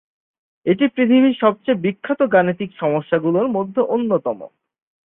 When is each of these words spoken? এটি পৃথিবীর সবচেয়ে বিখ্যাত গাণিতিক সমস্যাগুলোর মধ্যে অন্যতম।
এটি 0.65 0.85
পৃথিবীর 0.87 1.35
সবচেয়ে 1.41 1.81
বিখ্যাত 1.83 2.19
গাণিতিক 2.33 2.69
সমস্যাগুলোর 2.81 3.47
মধ্যে 3.49 3.81
অন্যতম। 3.89 4.39